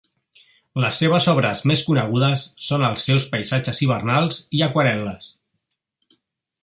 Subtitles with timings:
[0.83, 5.33] Les seves obres més conegudes són els seus paisatges hivernals i aquarel·les.